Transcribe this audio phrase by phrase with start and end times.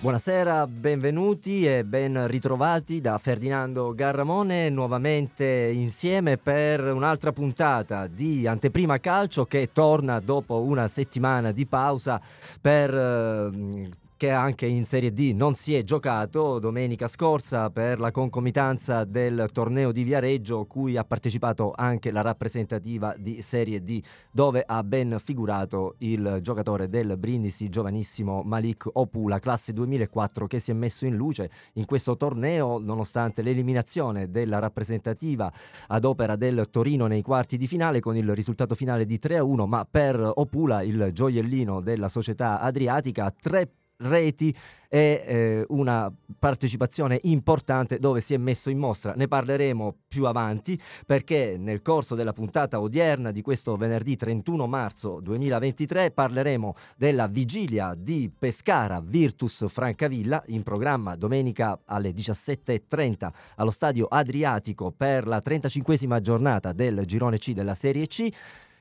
[0.00, 9.00] Buonasera, benvenuti e ben ritrovati da Ferdinando Garramone nuovamente insieme per un'altra puntata di Anteprima
[9.00, 12.20] Calcio che torna dopo una settimana di pausa
[12.60, 18.10] per eh, che anche in Serie D non si è giocato domenica scorsa per la
[18.10, 24.02] concomitanza del torneo di Viareggio cui ha partecipato anche la rappresentativa di Serie D
[24.32, 30.72] dove ha ben figurato il giocatore del Brindisi giovanissimo Malik Opula classe 2004 che si
[30.72, 35.50] è messo in luce in questo torneo nonostante l'eliminazione della rappresentativa
[35.86, 39.86] ad opera del Torino nei quarti di finale con il risultato finale di 3-1 ma
[39.88, 44.54] per Opula il gioiellino della società adriatica tre reti
[44.90, 49.12] e eh, una partecipazione importante dove si è messo in mostra.
[49.14, 55.20] Ne parleremo più avanti perché nel corso della puntata odierna di questo venerdì 31 marzo
[55.20, 64.06] 2023 parleremo della vigilia di Pescara Virtus Francavilla in programma domenica alle 17.30 allo stadio
[64.06, 68.28] Adriatico per la 35esima giornata del girone C della Serie C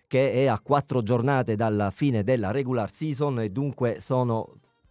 [0.08, 4.48] che è a quattro giornate dalla fine della regular season e dunque sono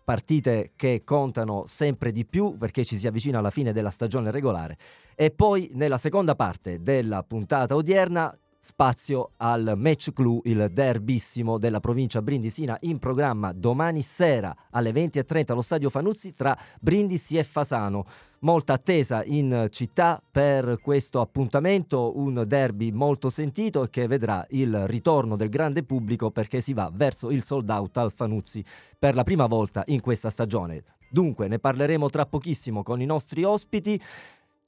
[0.07, 4.79] partite che contano sempre di più perché ci si avvicina alla fine della stagione regolare.
[5.17, 8.33] E poi nella seconda parte della puntata odierna
[8.67, 15.53] spazio al match clou, il derbissimo della provincia brindisina in programma domani sera alle 20.30
[15.53, 18.05] allo stadio Fanuzzi tra Brindisi e Fasano.
[18.41, 25.37] Molta attesa in città per questo appuntamento, un derby molto sentito che vedrà il ritorno
[25.37, 28.65] del grande pubblico perché si va verso il sold out al Fanuzzi
[28.99, 30.83] per la prima volta in questa stagione.
[31.09, 34.01] Dunque ne parleremo tra pochissimo con i nostri ospiti.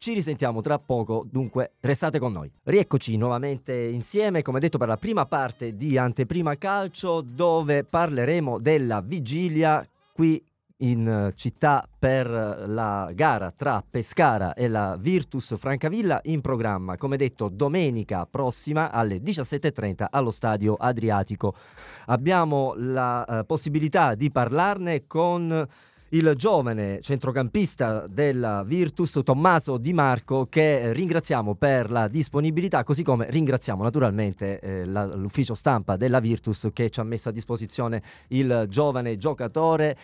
[0.00, 2.48] Ci risentiamo tra poco, dunque restate con noi.
[2.62, 9.00] Rieccoci nuovamente insieme, come detto, per la prima parte di Anteprima Calcio, dove parleremo della
[9.00, 10.40] vigilia qui
[10.82, 17.48] in città per la gara tra Pescara e la Virtus Francavilla in programma, come detto,
[17.48, 21.56] domenica prossima alle 17.30 allo stadio Adriatico.
[22.06, 25.66] Abbiamo la uh, possibilità di parlarne con
[26.10, 33.26] il giovane centrocampista della Virtus, Tommaso Di Marco, che ringraziamo per la disponibilità, così come
[33.28, 38.66] ringraziamo naturalmente eh, la, l'ufficio stampa della Virtus che ci ha messo a disposizione il
[38.68, 39.96] giovane giocatore.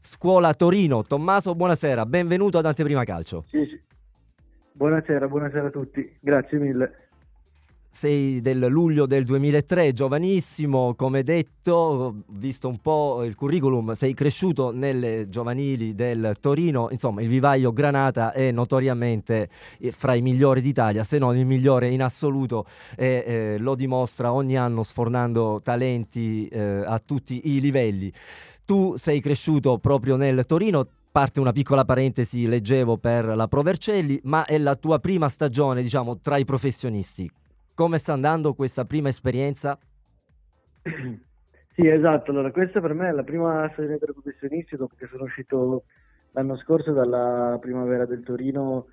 [0.00, 3.44] Scuola Torino, Tommaso, buonasera, benvenuto ad Anteprima Calcio.
[3.46, 3.80] Sì, sì.
[4.72, 7.09] Buonasera, buonasera a tutti, grazie mille
[7.90, 14.70] sei del luglio del 2003, giovanissimo, come detto, visto un po' il curriculum, sei cresciuto
[14.70, 19.48] nelle giovanili del Torino, insomma il vivaio Granata è notoriamente
[19.80, 22.64] eh, fra i migliori d'Italia, se non il migliore in assoluto
[22.96, 28.12] e eh, lo dimostra ogni anno sfornando talenti eh, a tutti i livelli.
[28.64, 34.44] Tu sei cresciuto proprio nel Torino, parte una piccola parentesi, leggevo per la Provercelli, ma
[34.44, 37.28] è la tua prima stagione, diciamo, tra i professionisti.
[37.74, 39.78] Come sta andando questa prima esperienza?
[41.72, 42.30] Sì, esatto.
[42.30, 45.84] Allora, questa per me è la prima stagione per professionisti dopo che sono uscito
[46.32, 48.86] l'anno scorso dalla primavera del Torino.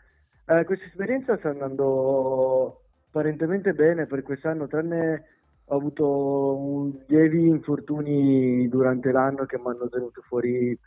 [0.45, 5.25] Eh, questa esperienza sta andando apparentemente bene per quest'anno, tranne
[5.65, 10.77] ho avuto lievi infortuni durante l'anno che mi hanno tenuto fuori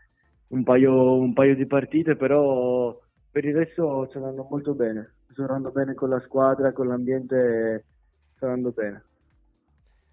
[0.48, 2.98] un paio, un paio di partite, però
[3.30, 5.14] per il resto sta andando molto bene.
[5.30, 7.84] Sto andando bene con la squadra, con l'ambiente,
[8.34, 9.04] sta andando bene.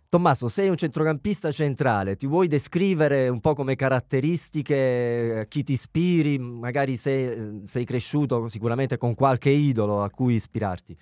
[0.10, 6.40] Tommaso, sei un centrocampista centrale, ti vuoi descrivere un po' come caratteristiche, chi ti ispiri,
[6.40, 10.98] magari sei, sei cresciuto sicuramente con qualche idolo a cui ispirarti?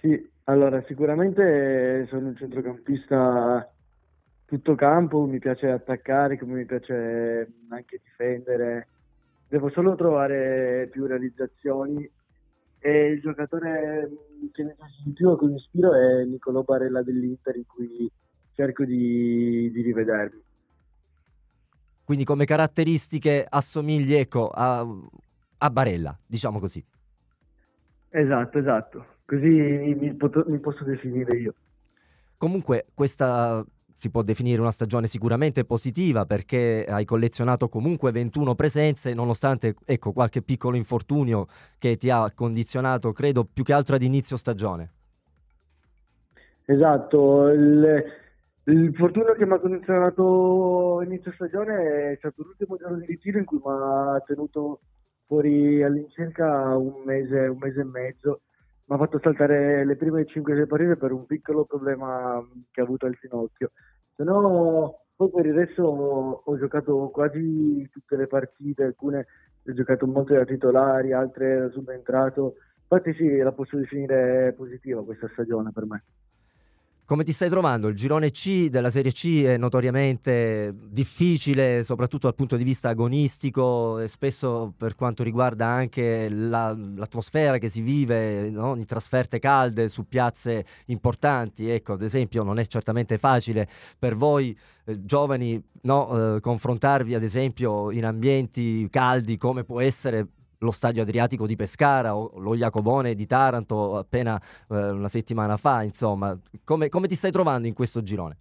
[0.00, 3.70] Sì, allora sicuramente sono un centrocampista
[4.46, 8.88] tutto campo, mi piace attaccare, come mi piace anche difendere,
[9.46, 12.10] devo solo trovare più realizzazioni
[12.80, 14.10] e il giocatore
[14.52, 18.10] che mi piace di più a cui mi ispiro è Nicolò Barella dell'Inter in cui
[18.54, 20.42] cerco di, di rivedermi.
[22.04, 24.84] Quindi come caratteristiche assomigli ecco, a,
[25.58, 26.84] a Barella, diciamo così.
[28.08, 31.54] Esatto, esatto, così mi, mi, mi posso definire io.
[32.36, 33.64] Comunque questa
[34.00, 40.12] si può definire una stagione sicuramente positiva perché hai collezionato comunque 21 presenze nonostante ecco,
[40.12, 41.46] qualche piccolo infortunio
[41.78, 44.90] che ti ha condizionato credo più che altro ad inizio stagione.
[46.64, 48.02] Esatto, il,
[48.64, 53.58] l'infortunio che mi ha condizionato inizio stagione è stato l'ultimo giorno di ritiro in cui
[53.58, 54.80] mi ha tenuto
[55.26, 58.40] fuori all'incirca un mese, un mese e mezzo
[58.90, 63.06] mi ha fatto saltare le prime 5-6 partite per un piccolo problema che ha avuto
[63.06, 63.70] al ginocchio.
[64.16, 69.26] Se no Poi per il resto ho, ho giocato quasi tutte le partite, alcune
[69.64, 72.54] ho giocato molto da titolari, altre da subentrato.
[72.82, 76.04] Infatti sì, la posso definire positiva questa stagione per me.
[77.10, 77.88] Come ti stai trovando?
[77.88, 83.98] Il girone C della Serie C è notoriamente difficile, soprattutto dal punto di vista agonistico
[83.98, 88.76] e spesso per quanto riguarda anche la, l'atmosfera che si vive no?
[88.76, 91.68] in trasferte calde su piazze importanti.
[91.68, 93.68] Ecco, ad esempio, non è certamente facile
[93.98, 96.36] per voi eh, giovani no?
[96.36, 100.28] eh, confrontarvi, ad esempio, in ambienti caldi come può essere
[100.60, 105.82] lo stadio Adriatico di Pescara o lo Iacobone di Taranto appena eh, una settimana fa,
[105.82, 108.36] insomma, come, come, ti stai trovando in questo girone?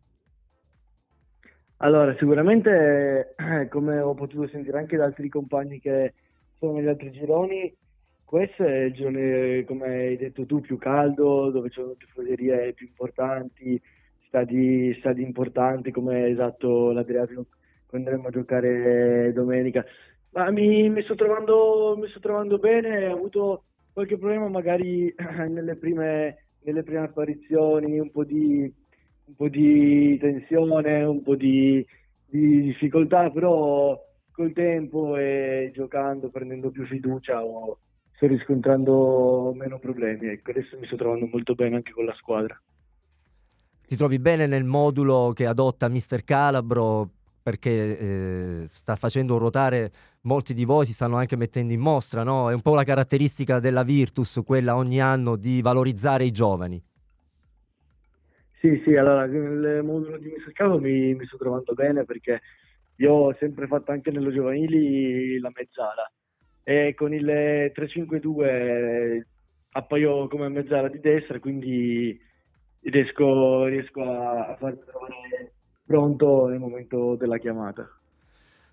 [1.78, 6.14] Allora, sicuramente, eh, come ho potuto sentire anche da altri compagni che
[6.58, 7.74] sono negli altri gironi,
[8.26, 12.86] questo è il girone, come hai detto tu, più caldo, dove ci sono tifoserie più
[12.86, 13.82] importanti,
[14.28, 17.46] stadi, stadi importanti come esatto l'Adriatico
[17.90, 19.84] quando andremo a giocare domenica.
[20.32, 25.14] Ma mi, mi, sto trovando, mi sto trovando bene, ho avuto qualche problema magari
[25.50, 28.72] nelle prime, nelle prime apparizioni, un po' di,
[29.26, 31.86] un po' di tensione, un po' di,
[32.26, 34.00] di, difficoltà, però
[34.32, 37.80] col tempo e giocando, prendendo più fiducia, ho,
[38.16, 40.28] sto riscontrando meno problemi.
[40.28, 42.62] Ecco, adesso mi sto trovando molto bene anche con la squadra.
[43.86, 47.10] Ti trovi bene nel modulo che adotta Mister Calabro
[47.42, 49.92] perché eh, sta facendo ruotare
[50.22, 52.50] molti di voi, si stanno anche mettendo in mostra, no?
[52.50, 56.82] È un po' la caratteristica della Virtus, quella ogni anno di valorizzare i giovani.
[58.60, 62.42] Sì, sì, allora nel modulo di Messaccavo mi, mi sto trovando bene perché
[62.98, 66.12] io ho sempre fatto anche nello giovanili la mezzala
[66.64, 69.26] e con il 352
[69.72, 72.20] appaio come mezzala di destra, quindi
[72.82, 75.54] riesco, riesco a, a farmi trovare
[75.90, 77.90] pronto nel momento della chiamata.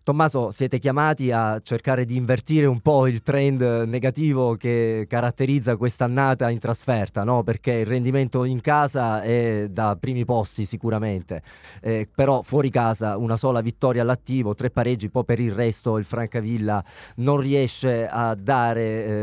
[0.03, 6.51] Tommaso, siete chiamati a cercare di invertire un po' il trend negativo che caratterizza quest'annata
[6.51, 7.43] in trasferta, no?
[7.43, 11.43] perché il rendimento in casa è da primi posti sicuramente,
[11.81, 16.05] eh, però fuori casa una sola vittoria all'attivo, tre pareggi, poi per il resto il
[16.05, 16.85] Francavilla
[17.17, 18.83] non riesce a dare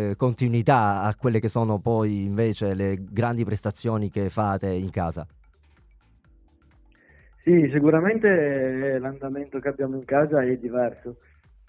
[0.09, 5.25] eh, continuità a quelle che sono poi invece le grandi prestazioni che fate in casa.
[7.43, 11.17] Sì, sicuramente l'andamento che abbiamo in casa è diverso.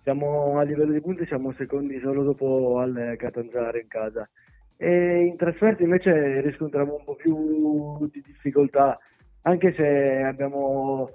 [0.04, 4.28] Siamo a livello di punti siamo secondi solo dopo al Catanzaro in casa.
[4.76, 8.96] E in trasferta invece riscontriamo un po' più di difficoltà,
[9.42, 11.10] anche se abbiamo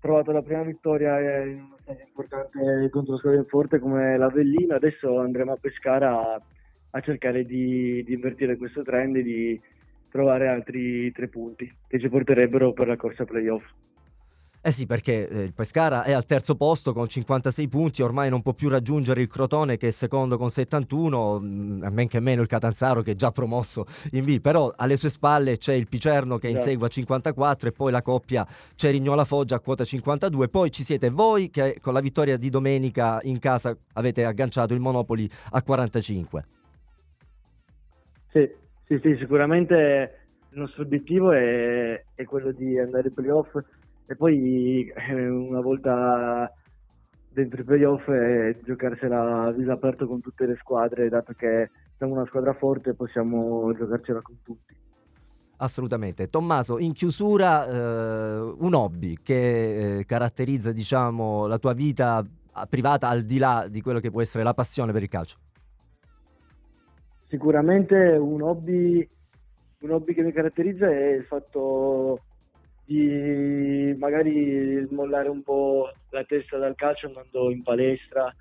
[0.00, 5.52] trovato la prima vittoria in uno stadio importante contro squadra forte come l'Avellino, adesso andremo
[5.52, 6.42] a Pescara a,
[6.92, 9.60] a cercare di, di, invertire questo trend e di
[10.10, 13.64] trovare altri tre punti che ci porterebbero per la corsa playoff.
[14.68, 18.42] Eh sì, perché eh, il Pescara è al terzo posto con 56 punti, ormai non
[18.42, 22.42] può più raggiungere il Crotone che è secondo con 71, mh, a men che meno
[22.42, 26.36] il Catanzaro che è già promosso in B, però alle sue spalle c'è il Picerno
[26.36, 30.82] che insegue a 54 e poi la coppia Cerignola Foggia a quota 52, poi ci
[30.82, 35.62] siete voi che con la vittoria di domenica in casa avete agganciato il Monopoli a
[35.62, 36.44] 45.
[38.32, 38.50] Sì,
[38.84, 43.56] sì, sì sicuramente il nostro obiettivo è, è quello di andare ai playoff
[44.08, 46.50] e poi eh, una volta
[47.30, 52.14] dentro i playoff eh, giocarsela a viso aperto con tutte le squadre, dato che siamo
[52.14, 54.74] una squadra forte possiamo giocarcela con tutti.
[55.58, 56.30] Assolutamente.
[56.30, 62.24] Tommaso, in chiusura eh, un hobby che eh, caratterizza diciamo, la tua vita
[62.68, 65.36] privata al di là di quello che può essere la passione per il calcio.
[67.28, 69.06] Sicuramente un hobby,
[69.80, 72.22] un hobby che mi caratterizza è il fatto
[72.88, 78.34] di magari smollare un po' la testa dal calcio andando in palestra,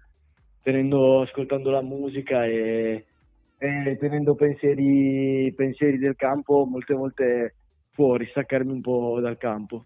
[0.62, 3.06] tenendo, ascoltando la musica e,
[3.58, 7.56] e tenendo pensieri, pensieri del campo molte volte
[7.92, 9.84] fuori, staccarmi un po' dal campo.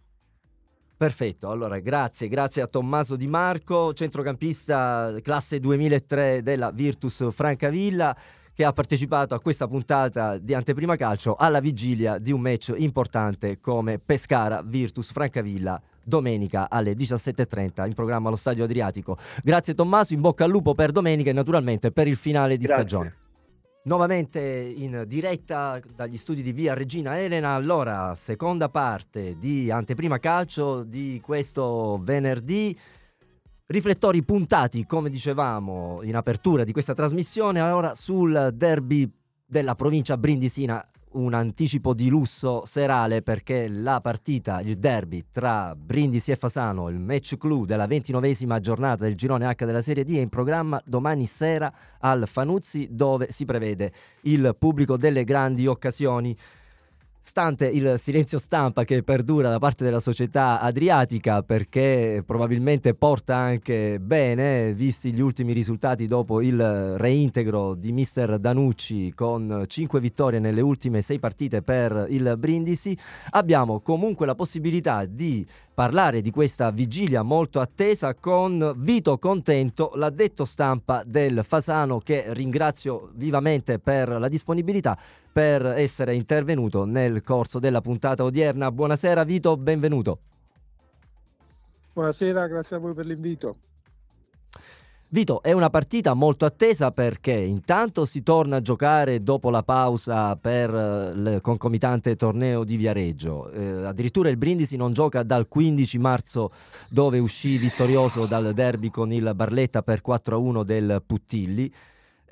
[0.96, 8.16] Perfetto, allora grazie, grazie a Tommaso Di Marco, centrocampista classe 2003 della Virtus Francavilla
[8.54, 13.60] che ha partecipato a questa puntata di Anteprima Calcio alla vigilia di un match importante
[13.60, 19.18] come Pescara Virtus Francavilla domenica alle 17.30 in programma allo Stadio Adriatico.
[19.44, 22.84] Grazie Tommaso, in bocca al lupo per domenica e naturalmente per il finale di Grazie.
[22.84, 23.16] stagione.
[23.84, 30.84] Nuovamente in diretta dagli studi di Via Regina Elena, allora seconda parte di Anteprima Calcio
[30.84, 32.78] di questo venerdì.
[33.72, 39.10] Riflettori puntati, come dicevamo in apertura di questa trasmissione, ora sul derby
[39.46, 46.32] della provincia brindisina un anticipo di lusso serale perché la partita, il derby tra Brindisi
[46.32, 50.20] e Fasano, il match clou della ventinovesima giornata del girone H della Serie D è
[50.20, 56.36] in programma domani sera al Fanuzzi dove si prevede il pubblico delle grandi occasioni.
[57.24, 64.00] Stante il silenzio stampa che perdura da parte della società adriatica perché probabilmente porta anche
[64.00, 70.62] bene, visti gli ultimi risultati dopo il reintegro di mister Danucci con 5 vittorie nelle
[70.62, 72.98] ultime 6 partite per il Brindisi,
[73.30, 80.44] abbiamo comunque la possibilità di parlare di questa vigilia molto attesa con Vito Contento, l'addetto
[80.44, 84.98] stampa del Fasano che ringrazio vivamente per la disponibilità
[85.32, 88.72] per essere intervenuto nel corso della puntata odierna.
[88.72, 90.20] Buonasera Vito, benvenuto.
[91.94, 93.56] Buonasera, grazie a voi per l'invito.
[95.14, 100.38] Vito, è una partita molto attesa perché intanto si torna a giocare dopo la pausa
[100.38, 103.52] per eh, il concomitante torneo di Viareggio.
[103.52, 106.52] Eh, addirittura il Brindisi non gioca dal 15 marzo
[106.88, 111.70] dove uscì vittorioso dal derby con il Barletta per 4-1 del Puttilli.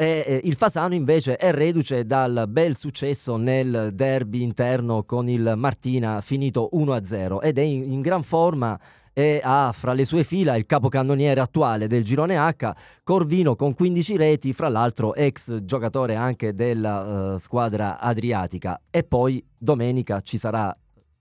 [0.01, 5.55] E, eh, il Fasano invece è reduce dal bel successo nel derby interno con il
[5.57, 8.79] Martina finito 1-0 ed è in, gran forma
[9.11, 12.71] e ha fra le sue fila il capocannoniere attuale del girone H,
[13.03, 18.79] Corvino con 15 reti, fra l'altro ex giocatore anche della uh, squadra adriatica.
[18.89, 20.73] E poi domenica ci sarà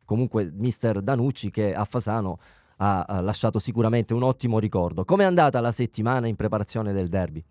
[0.05, 2.39] comunque mister Danucci che a Fasano
[2.77, 5.05] ha, ha lasciato sicuramente un ottimo ricordo.
[5.05, 7.45] Com'è andata la settimana in preparazione del derby?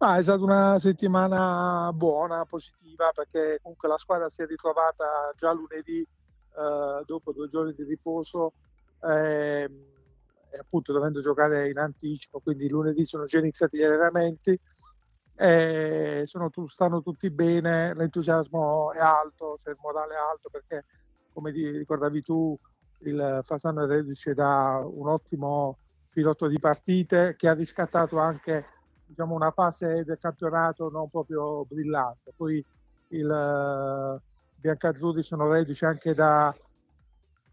[0.00, 5.52] Ah, è stata una settimana buona, positiva, perché comunque la squadra si è ritrovata già
[5.52, 8.52] lunedì eh, dopo due giorni di riposo
[9.02, 9.68] eh,
[10.50, 14.56] e appunto dovendo giocare in anticipo, quindi lunedì sono già iniziati gli allenamenti,
[15.34, 20.84] eh, sono, stanno tutti bene, l'entusiasmo è alto, cioè il morale è alto perché
[21.32, 22.56] come ricordavi tu
[23.00, 25.78] il Fasano reduce da un ottimo
[26.10, 28.77] filotto di partite che ha riscattato anche
[29.08, 32.32] diciamo, una fase del campionato non proprio brillante.
[32.36, 32.64] Poi
[33.08, 34.20] il,
[34.58, 36.54] biancazzurri sono reduci anche da,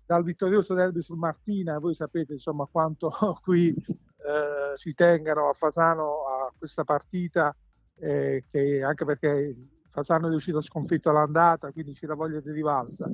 [0.05, 3.12] dal vittorioso derby sul Martina, voi sapete insomma quanto
[3.43, 7.55] qui eh, ci tengano a Fasano a questa partita,
[8.00, 9.55] eh, che, anche perché
[9.91, 13.09] Fasano è riuscito sconfitto all'andata, quindi c'è la voglia di rivalsa.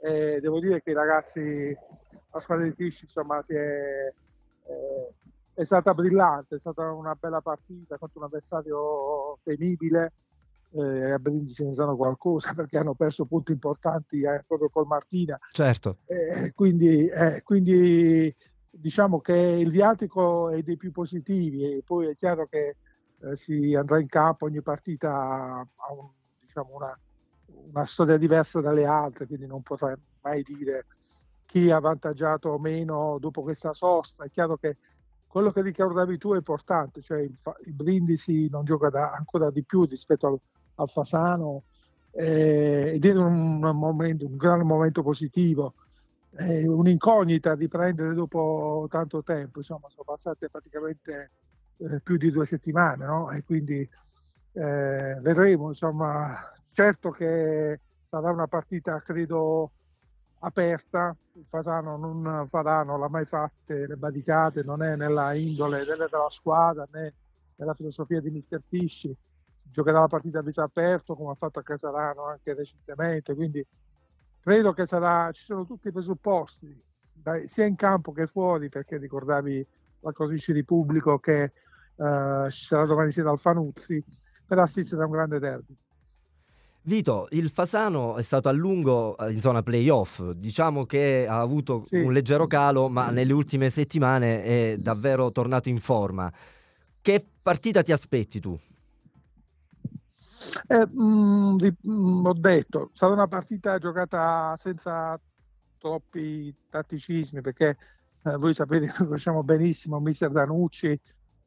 [0.00, 1.76] Eh, devo dire che i ragazzi,
[2.30, 4.12] la squadra di Tisci insomma si è,
[4.66, 5.14] eh,
[5.54, 10.12] è stata brillante, è stata una bella partita contro un avversario temibile
[10.74, 15.38] eh, a Brindisi ne sanno qualcosa perché hanno perso punti importanti eh, proprio col Martina.
[15.50, 15.98] Certo.
[16.06, 18.34] Eh, quindi, eh, quindi,
[18.70, 22.76] diciamo che il viatico è dei più positivi e poi è chiaro che
[23.20, 26.08] eh, si andrà in campo, ogni partita ha un,
[26.40, 26.98] diciamo una,
[27.68, 30.86] una, storia diversa dalle altre, quindi non potrei mai dire
[31.46, 34.24] chi ha avvantaggiato o meno dopo questa sosta.
[34.24, 34.76] È chiaro che
[35.34, 39.64] quello che ricordavi tu è importante, cioè il, il Brindisi non gioca da, ancora di
[39.64, 40.38] più rispetto al,
[40.76, 41.64] al Fasano
[42.12, 45.74] eh, ed era un, momento, un gran momento positivo,
[46.36, 51.32] eh, un'incognita di prendere dopo tanto tempo, insomma sono passate praticamente
[51.78, 53.32] eh, più di due settimane no?
[53.32, 53.80] e quindi
[54.52, 59.72] eh, vedremo, insomma certo che sarà una partita credo
[60.44, 65.84] aperta, il Fasano non farà, non l'ha mai fatte le badicate, non è nella indole
[65.84, 67.14] della squadra né
[67.56, 69.16] nella filosofia di Mister Tisci
[69.70, 73.64] giocherà la partita a viso aperto come ha fatto a Casarano anche recentemente, quindi
[74.40, 76.80] credo che sarà, ci sono tutti i presupposti,
[77.12, 79.66] dai, sia in campo che fuori, perché ricordavi
[80.00, 81.52] la cosice di pubblico che
[81.96, 84.04] uh, ci sarà domani sera al Fanuzzi,
[84.46, 85.76] per assistere a un grande derby.
[86.86, 91.84] Vito, il Fasano è stato a lungo eh, in zona playoff, diciamo che ha avuto
[91.86, 91.96] sì.
[91.96, 96.30] un leggero calo, ma nelle ultime settimane è davvero tornato in forma.
[97.00, 98.58] Che partita ti aspetti tu?
[100.66, 105.18] Eh, mh, mm, di, mh, mm, ho detto, è stata una partita giocata senza
[105.78, 107.78] troppi tatticismi perché
[108.24, 111.00] eh, voi sapete che conosciamo benissimo mister Danucci,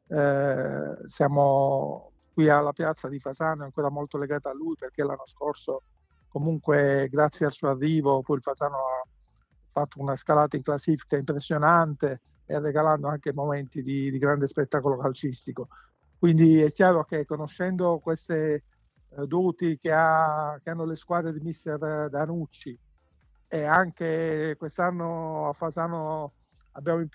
[0.08, 5.82] eh, siamo qui alla piazza di Fasano ancora molto legata a lui perché l'anno scorso
[6.28, 9.04] comunque grazie al suo arrivo poi il Fasano ha
[9.72, 15.66] fatto una scalata in classifica impressionante e regalando anche momenti di, di grande spettacolo calcistico.
[16.16, 18.62] Quindi è chiaro che conoscendo queste
[19.08, 22.78] eh, doti che, ha, che, hanno le squadre di mister Danucci
[23.48, 26.34] e anche quest'anno a Fasano
[26.72, 27.08] abbiamo eh,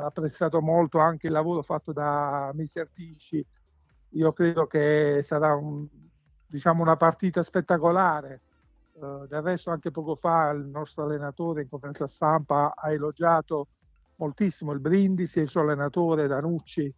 [0.00, 3.44] apprezzato molto anche il lavoro fatto da mister Tisci
[4.10, 5.86] io credo che sarà un,
[6.46, 8.40] diciamo una partita spettacolare.
[8.92, 13.68] Uh, del resto anche poco fa il nostro allenatore in conferenza stampa ha elogiato
[14.16, 16.94] moltissimo il Brindisi e il suo allenatore Danucci,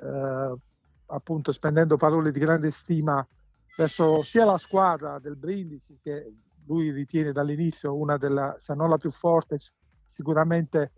[0.00, 0.58] uh,
[1.06, 3.26] appunto spendendo parole di grande stima
[3.76, 6.32] verso sia la squadra del Brindisi che
[6.66, 9.58] lui ritiene dall'inizio una della, se non la più forte,
[10.08, 10.92] sicuramente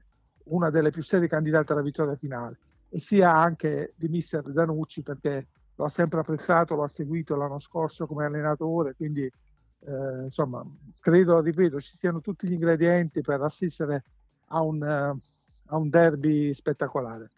[0.44, 2.58] una delle più serie candidate alla vittoria finale,
[2.90, 7.58] e sia anche di mister Danucci perché lo ha sempre apprezzato, lo ha seguito l'anno
[7.58, 10.64] scorso come allenatore, quindi eh, insomma
[10.98, 14.04] credo, ripeto, ci siano tutti gli ingredienti per assistere
[14.48, 15.20] a un, uh,
[15.66, 17.28] a un derby spettacolare.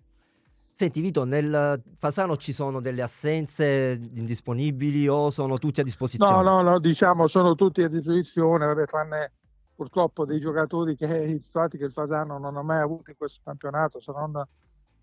[0.72, 6.42] Senti Vito, nel Fasano ci sono delle assenze indisponibili o sono tutti a disposizione?
[6.42, 9.32] No, no, no, diciamo sono tutti a disposizione, vabbè, tranne
[9.74, 11.06] purtroppo dei giocatori che,
[11.50, 14.42] che il Fasano non ha mai avuto in questo campionato, se non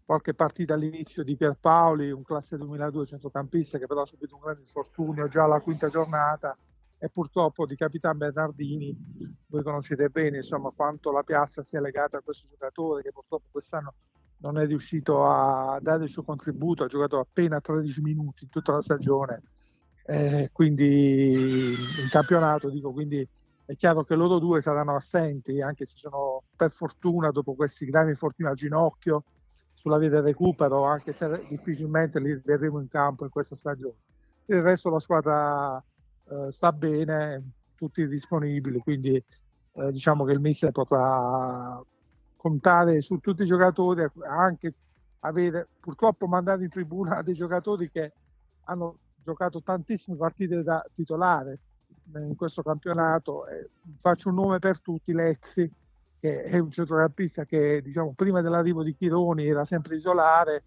[0.07, 4.61] qualche partita all'inizio di Pierpaoli, un classe 2002 centrocampista che però ha subito un grande
[4.61, 6.57] infortunio già alla quinta giornata
[6.97, 8.97] e purtroppo di Capitan Bernardini,
[9.47, 13.95] voi conoscete bene insomma, quanto la piazza sia legata a questo giocatore che purtroppo quest'anno
[14.37, 18.71] non è riuscito a dare il suo contributo, ha giocato appena 13 minuti in tutta
[18.71, 19.43] la stagione,
[20.05, 23.27] eh, quindi in campionato dico, quindi
[23.65, 28.11] è chiaro che loro due saranno assenti, anche se sono per fortuna dopo questi gravi
[28.11, 29.25] infortuni al ginocchio
[29.87, 33.95] sulla via del recupero, anche se difficilmente li vedremo in campo in questa stagione.
[34.47, 35.81] Il resto la squadra
[36.29, 41.81] eh, sta bene, tutti disponibili, quindi eh, diciamo che il mister potrà
[42.35, 44.73] contare su tutti i giocatori, anche
[45.21, 48.11] avere purtroppo mandare in tribuna dei giocatori che
[48.65, 51.59] hanno giocato tantissime partite da titolare
[52.15, 53.47] in questo campionato.
[53.47, 53.69] Eh,
[54.01, 55.69] faccio un nome per tutti, Lezzi,
[56.19, 60.63] che è un centrocampista che diciamo, prima dell'arrivo di Chironi era sempre isolare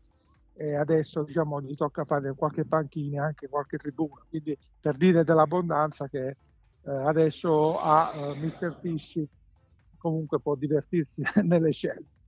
[0.55, 4.23] e adesso diciamo, gli tocca fare qualche panchina, anche qualche tribuna.
[4.29, 6.37] Quindi per dire dell'abbondanza che eh,
[6.91, 9.27] adesso ha eh, Mister Fisci
[9.97, 12.20] comunque può divertirsi nelle scelte.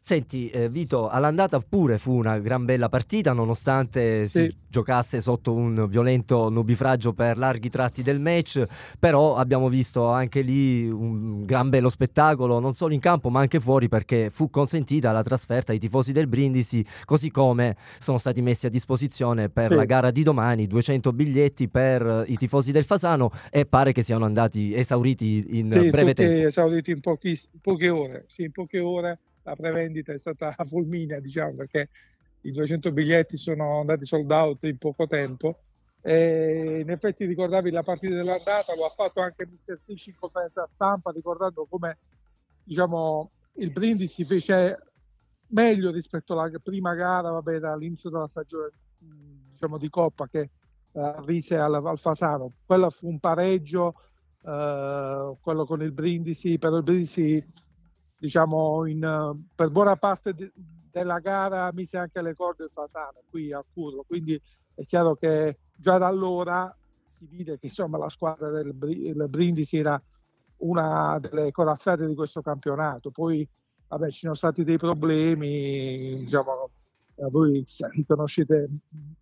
[0.00, 4.40] Senti, eh, Vito, all'andata pure fu una gran bella partita, nonostante sì.
[4.48, 8.64] si giocasse sotto un violento nubifragio per larghi tratti del match,
[8.98, 13.60] però abbiamo visto anche lì un gran bello spettacolo, non solo in campo ma anche
[13.60, 18.64] fuori, perché fu consentita la trasferta ai tifosi del Brindisi, così come sono stati messi
[18.64, 19.74] a disposizione per sì.
[19.74, 24.24] la gara di domani 200 biglietti per i tifosi del Fasano e pare che siano
[24.24, 26.48] andati esauriti in sì, breve tempo.
[26.48, 31.54] esauriti in, pochi, poche ore, sì, in poche ore la prevendita è stata fulminea, diciamo,
[31.54, 31.88] perché
[32.42, 35.60] i 200 biglietti sono andati sold out in poco tempo.
[36.00, 39.80] E in effetti ricordavi la partita dell'andata, lo ha fatto anche Mr.
[39.84, 41.98] Fish in conferenza stampa, ricordando come
[42.62, 44.78] diciamo, il Brindisi fece
[45.48, 48.70] meglio rispetto alla prima gara vabbè, dall'inizio della stagione
[49.52, 50.50] diciamo, di Coppa che
[50.92, 52.52] arrise al, al Fasano.
[52.64, 53.94] Quello fu un pareggio,
[54.42, 57.44] uh, quello con il Brindisi, però il Brindisi
[58.18, 60.52] diciamo, in, per buona parte de,
[60.90, 64.40] della gara mise anche le corde il Fasano qui a Curlo, quindi
[64.74, 66.74] è chiaro che già da allora
[67.16, 70.00] si vide che insomma, la squadra del, del Brindisi era
[70.58, 73.10] una delle corazzate di questo campionato.
[73.10, 73.48] Poi
[73.88, 76.70] vabbè, ci sono stati dei problemi, diciamo,
[77.14, 78.68] eh, voi li conoscete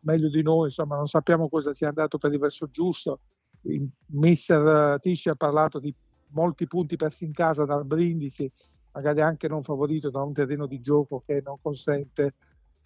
[0.01, 3.21] meglio di noi, insomma, non sappiamo cosa sia andato per il verso giusto.
[3.63, 5.93] Il mister Tisci ha parlato di
[6.29, 8.51] molti punti persi in casa dal Brindisi
[8.97, 12.35] magari anche non favorito da un terreno di gioco che non consente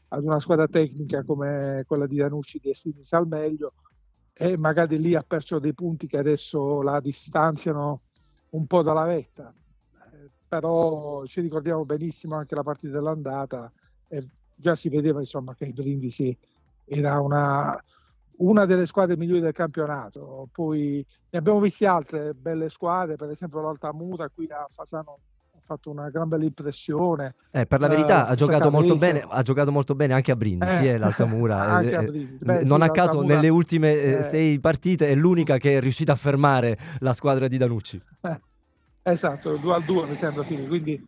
[0.08, 3.74] ad una squadra tecnica come quella di Danucci di esprimersi al meglio
[4.32, 8.00] e magari lì ha perso dei punti che adesso la distanziano
[8.50, 9.54] un po' dalla vetta.
[10.12, 13.72] Eh, però ci ricordiamo benissimo anche la partita dell'andata
[14.08, 16.36] e già si vedeva insomma che il Brindisi
[16.86, 17.80] era una,
[18.38, 20.48] una delle squadre migliori del campionato.
[20.50, 25.18] Poi ne abbiamo viste altre belle squadre, per esempio l'Altamura qui a Fasano
[25.70, 27.36] fatto una gran bella impressione.
[27.52, 30.36] Eh, per la verità uh, ha, giocato molto bene, ha giocato molto bene anche a
[30.36, 31.58] Brindisi, eh, eh, l'Altamura.
[31.80, 35.76] Eh, eh, Beh, non sì, a caso nelle ultime eh, sei partite è l'unica che
[35.76, 38.00] è riuscita a fermare la squadra di Danucci.
[39.02, 41.06] esatto, 2 al 2 mi sembra fine, quindi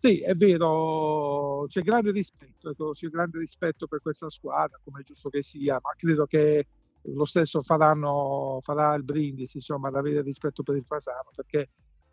[0.00, 5.04] sì, è vero, c'è grande rispetto, ecco, c'è grande rispetto per questa squadra, come è
[5.04, 6.66] giusto che sia, ma credo che
[7.02, 11.68] lo stesso faranno, farà il Brindisi, insomma, ad avere rispetto per il Fasano, perché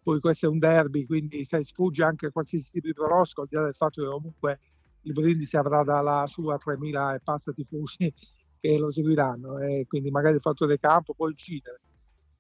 [0.06, 3.56] poi questo è un derby, quindi sai, sfugge anche qualsiasi tipo di pronosco, al di
[3.56, 4.60] là del fatto che comunque
[5.02, 8.13] il Brindisi avrà dalla sua 3.000 e passa tifosi
[8.60, 11.82] che lo seguiranno e quindi magari il fatto del campo può incidere.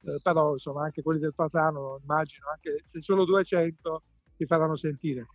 [0.01, 4.03] Eh, però insomma anche quelli del Fasano immagino anche se solo 200
[4.37, 5.25] si faranno sentire.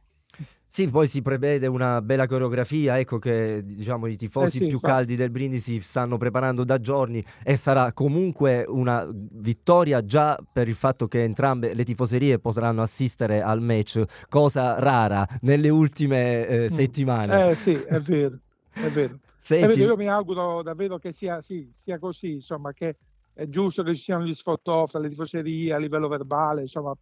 [0.72, 4.74] Sì, poi si prevede una bella coreografia, ecco che diciamo i tifosi Eh sì, più
[4.74, 4.92] infatti.
[4.92, 10.76] caldi del Brindisi stanno preparando da giorni e sarà comunque una vittoria già per il
[10.76, 16.66] fatto che entrambe le tifoserie potranno assistere al match, cosa rara nelle ultime eh, Mm.
[16.68, 17.50] settimane.
[17.50, 18.38] Eh sì, è vero,
[18.72, 19.18] è vero.
[19.58, 22.96] È Senti, vero, io mi auguro davvero che sia, sì, sia così, insomma, che
[23.32, 26.94] è giusto che ci siano gli sfottò fra le tifoserie a livello verbale, insomma,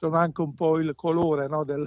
[0.00, 1.86] sono anche un po' il colore no, del,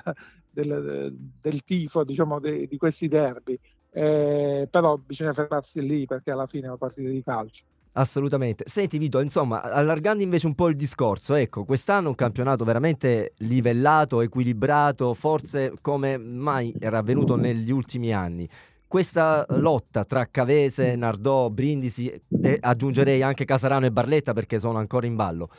[0.50, 3.60] del- del tifo, diciamo, de- di questi derby.
[3.96, 7.64] Eh, però bisogna fermarsi lì perché alla fine è una partita di calcio.
[7.96, 8.64] Assolutamente.
[8.68, 14.22] Senti Vito, insomma, allargando invece un po' il discorso, ecco, quest'anno un campionato veramente livellato,
[14.22, 18.50] equilibrato, forse come mai era avvenuto negli ultimi anni.
[18.88, 25.06] Questa lotta tra Cavese, Nardò, Brindisi e aggiungerei anche Casarano e Barletta perché sono ancora
[25.06, 25.50] in ballo.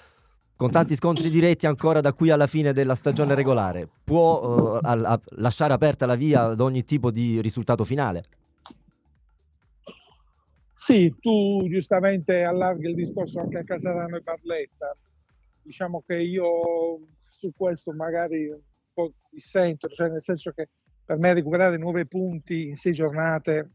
[0.56, 5.04] Con tanti scontri diretti ancora da qui alla fine della stagione regolare, può eh, al-
[5.04, 8.24] a- lasciare aperta la via ad ogni tipo di risultato finale?
[10.72, 14.96] Sì, tu giustamente allarghi il discorso anche a Casarano e Barletta.
[15.62, 18.60] Diciamo che io su questo magari un
[18.92, 20.68] po' dissento, cioè nel senso che
[21.04, 23.70] per me recuperare nove punti in sei giornate,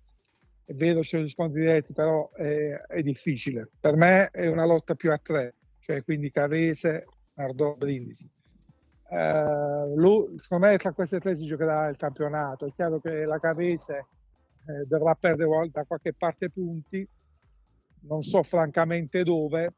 [0.63, 3.70] è vero ci sono gli scontri diretti, però è, è difficile.
[3.80, 5.56] Per me è una lotta più a tre,
[5.89, 8.30] cioè quindi Cavese, Nardò, Brindisi.
[9.10, 12.67] Eh, lu- secondo me tra queste tre si giocherà il campionato.
[12.67, 14.06] È chiaro che la Cavese
[14.67, 17.08] eh, dovrà perdere da qualche parte punti,
[18.02, 19.73] non so francamente dove.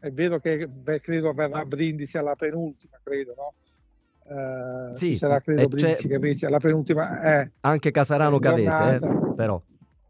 [0.00, 3.54] È vero che beh, credo verrà Brindisi alla penultima, credo, no?
[4.90, 8.96] Eh, Sì, sarà credo e c'è- Brindisi che Cavesi alla penultima, eh, Anche Casarano Cavese,
[8.96, 9.62] eh, però.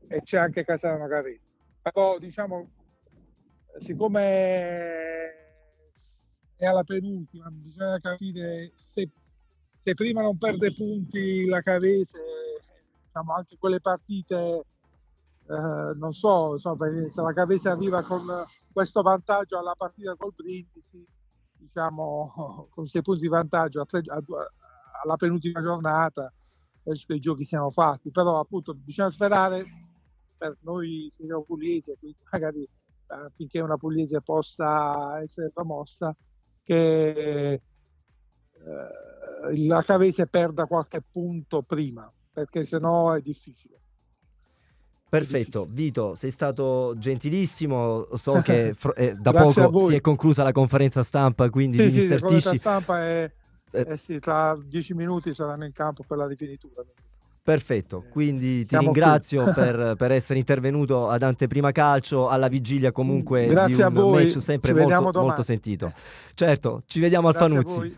[0.09, 1.41] e c'è anche Casano Cavesi.
[1.83, 2.71] Però diciamo,
[3.81, 5.41] siccome
[6.63, 9.11] è alla penultima, bisogna capire se,
[9.83, 12.21] se prima non perde punti la Cavese,
[13.05, 14.65] diciamo anche quelle partite,
[15.49, 18.23] eh, non so, insomma, se la Cavese arriva con
[18.73, 21.05] questo vantaggio alla partita col Brindisi,
[21.57, 24.53] diciamo con 6 punti di vantaggio a tre- a due-
[25.03, 26.33] alla penultima giornata,
[26.81, 29.65] penso che i giochi siano fatti, però appunto bisogna sperare
[30.39, 36.15] per noi siamo pugliesi, quindi magari eh, finché una pugliese possa essere promossa,
[36.63, 37.63] che eh,
[39.67, 43.81] la Cavese perda qualche punto prima, perché sennò è difficile.
[45.09, 48.09] Perfetto, Vito, sei stato gentilissimo.
[48.17, 52.09] So che fr- eh, da poco si è conclusa la conferenza stampa, quindi Sì, sì,
[52.09, 52.57] la Tisci.
[52.59, 53.31] stampa è,
[53.73, 53.85] Eh.
[53.89, 56.83] eh sì, tra dieci minuti saranno in campo per la rifinitura.
[57.43, 62.93] Perfetto, Eh, quindi ti siamo ringrazio per, per essere intervenuto ad Anteprima Calcio, alla vigilia
[62.93, 65.93] comunque Grazie di un match sempre molto, molto sentito.
[66.35, 67.97] Certo, ci vediamo al Grazie a Fanuzzi.